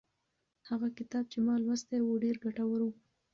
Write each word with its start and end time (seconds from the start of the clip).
هغه 0.69 0.87
کتاب 0.97 1.23
چې 1.31 1.37
ما 1.45 1.55
لوستی 1.63 1.99
و 2.03 2.19
ډېر 2.23 2.35
ګټور 2.43 2.79
و. 2.85 2.89